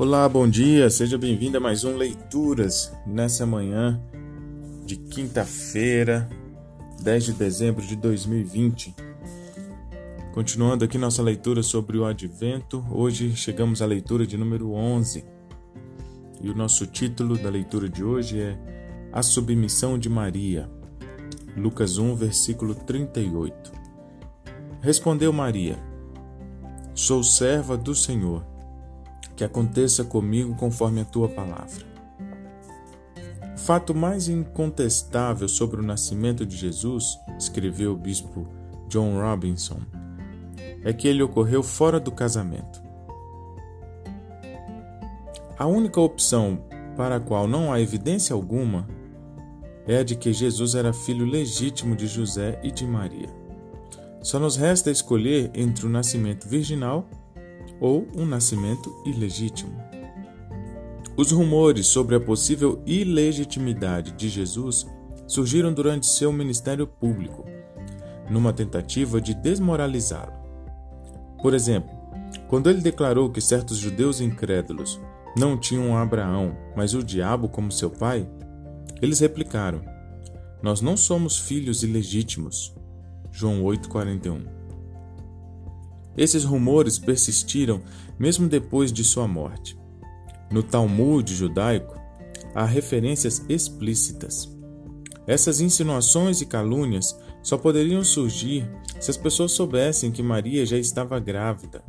Olá, 0.00 0.26
bom 0.26 0.48
dia, 0.48 0.88
seja 0.88 1.18
bem-vindo 1.18 1.58
a 1.58 1.60
mais 1.60 1.84
um 1.84 1.94
Leituras 1.94 2.90
nessa 3.06 3.44
manhã 3.44 4.00
de 4.86 4.96
quinta-feira, 4.96 6.26
10 7.02 7.24
de 7.24 7.32
dezembro 7.34 7.86
de 7.86 7.96
2020. 7.96 8.94
Continuando 10.32 10.86
aqui 10.86 10.96
nossa 10.96 11.22
leitura 11.22 11.62
sobre 11.62 11.98
o 11.98 12.06
Advento, 12.06 12.82
hoje 12.90 13.36
chegamos 13.36 13.82
à 13.82 13.86
leitura 13.86 14.26
de 14.26 14.38
número 14.38 14.72
11 14.72 15.22
e 16.40 16.48
o 16.48 16.56
nosso 16.56 16.86
título 16.86 17.36
da 17.36 17.50
leitura 17.50 17.86
de 17.86 18.02
hoje 18.02 18.40
é 18.40 18.58
A 19.12 19.22
Submissão 19.22 19.98
de 19.98 20.08
Maria, 20.08 20.66
Lucas 21.54 21.98
1, 21.98 22.14
versículo 22.14 22.74
38. 22.74 23.70
Respondeu 24.80 25.30
Maria: 25.30 25.78
Sou 26.94 27.22
serva 27.22 27.76
do 27.76 27.94
Senhor 27.94 28.48
que 29.40 29.44
aconteça 29.44 30.04
comigo 30.04 30.54
conforme 30.54 31.00
a 31.00 31.04
tua 31.06 31.26
palavra. 31.26 31.86
O 33.54 33.58
fato 33.58 33.94
mais 33.94 34.28
incontestável 34.28 35.48
sobre 35.48 35.80
o 35.80 35.82
nascimento 35.82 36.44
de 36.44 36.54
Jesus, 36.54 37.18
escreveu 37.38 37.94
o 37.94 37.96
bispo 37.96 38.46
John 38.86 39.18
Robinson, 39.18 39.80
é 40.84 40.92
que 40.92 41.08
ele 41.08 41.22
ocorreu 41.22 41.62
fora 41.62 41.98
do 41.98 42.12
casamento. 42.12 42.82
A 45.58 45.66
única 45.66 45.98
opção 46.02 46.62
para 46.94 47.16
a 47.16 47.20
qual 47.20 47.48
não 47.48 47.72
há 47.72 47.80
evidência 47.80 48.34
alguma 48.34 48.86
é 49.86 50.00
a 50.00 50.02
de 50.02 50.16
que 50.16 50.34
Jesus 50.34 50.74
era 50.74 50.92
filho 50.92 51.24
legítimo 51.24 51.96
de 51.96 52.06
José 52.06 52.60
e 52.62 52.70
de 52.70 52.86
Maria. 52.86 53.30
Só 54.20 54.38
nos 54.38 54.56
resta 54.56 54.90
escolher 54.90 55.50
entre 55.54 55.86
o 55.86 55.88
nascimento 55.88 56.46
virginal 56.46 57.08
ou 57.80 58.06
um 58.14 58.26
nascimento 58.26 58.94
ilegítimo. 59.06 59.72
Os 61.16 61.32
rumores 61.32 61.86
sobre 61.86 62.14
a 62.14 62.20
possível 62.20 62.82
ilegitimidade 62.86 64.12
de 64.12 64.28
Jesus 64.28 64.86
surgiram 65.26 65.72
durante 65.72 66.06
seu 66.06 66.32
ministério 66.32 66.86
público, 66.86 67.44
numa 68.28 68.52
tentativa 68.52 69.20
de 69.20 69.34
desmoralizá-lo. 69.34 70.32
Por 71.42 71.54
exemplo, 71.54 71.90
quando 72.48 72.68
ele 72.68 72.80
declarou 72.80 73.30
que 73.30 73.40
certos 73.40 73.78
judeus 73.78 74.20
incrédulos 74.20 75.00
não 75.36 75.56
tinham 75.56 75.96
Abraão, 75.96 76.56
mas 76.76 76.94
o 76.94 77.02
diabo 77.02 77.48
como 77.48 77.70
seu 77.70 77.90
pai, 77.90 78.28
eles 79.00 79.20
replicaram: 79.20 79.82
Nós 80.62 80.80
não 80.80 80.96
somos 80.96 81.38
filhos 81.38 81.82
ilegítimos. 81.82 82.74
João 83.30 83.62
8:41. 83.62 84.59
Esses 86.20 86.44
rumores 86.44 86.98
persistiram 86.98 87.80
mesmo 88.18 88.46
depois 88.46 88.92
de 88.92 89.02
sua 89.02 89.26
morte. 89.26 89.74
No 90.52 90.62
Talmud 90.62 91.34
judaico, 91.34 91.98
há 92.54 92.66
referências 92.66 93.42
explícitas. 93.48 94.54
Essas 95.26 95.62
insinuações 95.62 96.42
e 96.42 96.46
calúnias 96.46 97.18
só 97.42 97.56
poderiam 97.56 98.04
surgir 98.04 98.70
se 99.00 99.10
as 99.10 99.16
pessoas 99.16 99.52
soubessem 99.52 100.12
que 100.12 100.22
Maria 100.22 100.66
já 100.66 100.76
estava 100.76 101.18
grávida 101.18 101.82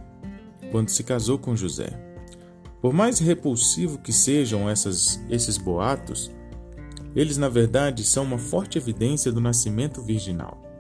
quando 0.72 0.88
se 0.88 1.04
casou 1.04 1.38
com 1.38 1.54
José. 1.54 1.90
Por 2.82 2.94
mais 2.94 3.20
repulsivo 3.20 3.98
que 3.98 4.14
sejam 4.14 4.70
essas, 4.70 5.20
esses 5.30 5.58
boatos, 5.58 6.32
eles 7.14 7.36
na 7.36 7.50
verdade 7.50 8.06
são 8.06 8.24
uma 8.24 8.38
forte 8.38 8.78
evidência 8.78 9.30
do 9.30 9.42
nascimento 9.42 10.02
virginal. 10.02 10.71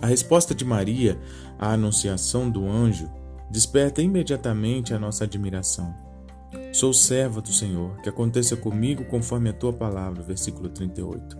A 0.00 0.06
resposta 0.06 0.54
de 0.54 0.64
Maria 0.64 1.18
à 1.58 1.72
anunciação 1.72 2.50
do 2.50 2.68
anjo 2.68 3.10
desperta 3.50 4.02
imediatamente 4.02 4.92
a 4.92 4.98
nossa 4.98 5.24
admiração. 5.24 5.94
Sou 6.72 6.92
serva 6.92 7.40
do 7.40 7.52
Senhor, 7.52 7.96
que 8.02 8.08
aconteça 8.08 8.56
comigo 8.56 9.04
conforme 9.04 9.48
a 9.48 9.52
tua 9.52 9.72
palavra. 9.72 10.22
Versículo 10.22 10.68
38. 10.68 11.38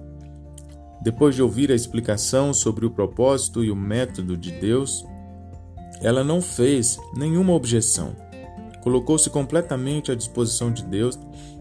Depois 1.03 1.35
de 1.35 1.43
ouvir 1.43 1.71
a 1.71 1.75
explicação 1.75 2.55
sobre 2.55 2.87
o 2.87 2.91
propósito 2.91 3.63
e 3.63 3.71
o 3.71 3.77
método 3.77 4.37
de 4.37 4.51
Deus, 4.51 5.05
ela 6.01 6.25
não 6.25 6.41
fez 6.41 6.99
nenhuma 7.15 7.53
objeção. 7.53 8.17
Colocou-se 8.83 9.29
completamente 9.31 10.11
à 10.11 10.15
disposição 10.15 10.73
de 10.73 10.85
Deus, 10.85 11.19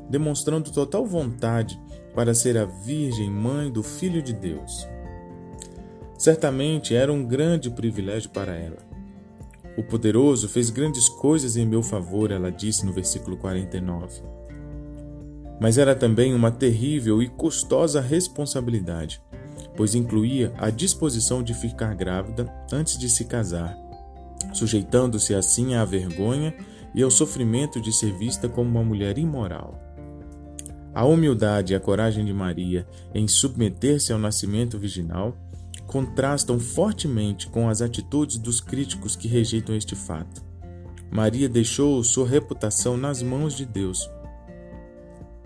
demonstrando 0.10 0.72
total 0.72 1.06
vontade 1.06 1.80
para 2.14 2.34
ser 2.34 2.58
a 2.58 2.66
Virgem 2.66 3.30
Mãe 3.30 3.72
do 3.72 3.84
Filho 3.84 4.22
de 4.22 4.32
Deus. 4.32 4.88
Certamente 6.18 6.96
era 6.96 7.12
um 7.12 7.26
grande 7.26 7.70
privilégio 7.70 8.30
para 8.30 8.56
ela. 8.56 8.78
O 9.78 9.84
poderoso 9.84 10.48
fez 10.48 10.70
grandes 10.70 11.10
coisas 11.10 11.58
em 11.58 11.66
meu 11.66 11.84
favor, 11.84 12.32
ela 12.32 12.50
disse 12.50 12.86
no 12.86 12.94
versículo 12.94 13.36
49. 13.36 14.22
Mas 15.60 15.78
era 15.78 15.94
também 15.94 16.34
uma 16.34 16.52
terrível 16.52 17.22
e 17.22 17.28
custosa 17.28 18.00
responsabilidade, 18.00 19.22
pois 19.76 19.94
incluía 19.94 20.54
a 20.58 20.70
disposição 20.70 21.44
de 21.44 21.54
ficar 21.54 21.94
grávida 21.94 22.52
antes 22.72 22.98
de 22.98 23.10
se 23.10 23.26
casar, 23.26 23.78
sujeitando-se 24.54 25.34
assim 25.36 25.76
à 25.76 25.84
vergonha 25.84 26.54
e 26.94 27.04
ao 27.04 27.12
sofrimento 27.12 27.82
de 27.82 27.92
ser 27.92 28.14
vista 28.14 28.48
como 28.48 28.70
uma 28.70 28.84
mulher 28.84 29.18
imoral. 29.18 29.78
A 30.94 31.04
humildade 31.04 31.74
e 31.74 31.76
a 31.76 31.80
coragem 31.80 32.24
de 32.24 32.32
Maria 32.32 32.88
em 33.14 33.28
submeter-se 33.28 34.14
ao 34.14 34.20
nascimento 34.20 34.80
virginal 34.80 35.36
contrastam 35.88 36.60
fortemente 36.60 37.48
com 37.48 37.70
as 37.70 37.82
atitudes 37.82 38.38
dos 38.38 38.60
críticos 38.60 39.16
que 39.16 39.28
rejeitam 39.28 39.76
este 39.76 39.96
fato. 39.96 40.44
Maria 41.12 41.48
deixou 41.48 42.04
sua 42.04 42.28
reputação 42.28 42.98
nas 42.98 43.22
mãos 43.22 43.56
de 43.56 43.66
Deus. 43.66 44.10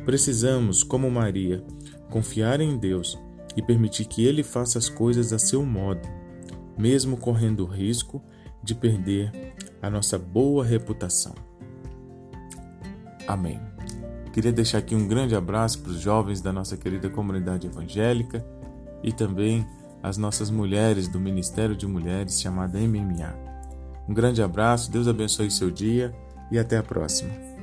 Precisamos, 0.05 0.83
como 0.83 1.11
Maria, 1.11 1.63
confiar 2.09 2.59
em 2.61 2.77
Deus 2.77 3.17
e 3.55 3.61
permitir 3.61 4.05
que 4.05 4.25
Ele 4.25 4.41
faça 4.41 4.79
as 4.79 4.89
coisas 4.89 5.33
a 5.33 5.39
seu 5.39 5.63
modo, 5.65 6.07
mesmo 6.77 7.17
correndo 7.17 7.65
o 7.65 7.67
risco 7.67 8.23
de 8.63 8.73
perder 8.73 9.31
a 9.81 9.89
nossa 9.89 10.17
boa 10.17 10.65
reputação. 10.65 11.35
Amém. 13.27 13.59
Queria 14.33 14.51
deixar 14.51 14.79
aqui 14.79 14.95
um 14.95 15.07
grande 15.07 15.35
abraço 15.35 15.79
para 15.79 15.91
os 15.91 15.99
jovens 15.99 16.41
da 16.41 16.53
nossa 16.53 16.77
querida 16.77 17.09
comunidade 17.09 17.67
evangélica 17.67 18.45
e 19.03 19.11
também 19.11 19.67
as 20.01 20.17
nossas 20.17 20.49
mulheres 20.49 21.07
do 21.07 21.19
Ministério 21.19 21.75
de 21.75 21.85
Mulheres 21.87 22.41
chamada 22.41 22.79
MMA. 22.79 23.35
Um 24.07 24.13
grande 24.13 24.41
abraço, 24.41 24.91
Deus 24.91 25.07
abençoe 25.07 25.51
seu 25.51 25.69
dia 25.69 26.13
e 26.51 26.57
até 26.57 26.77
a 26.77 26.83
próxima. 26.83 27.58